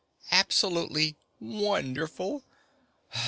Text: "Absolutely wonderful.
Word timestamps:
"Absolutely 0.31 1.15
wonderful. 1.39 2.43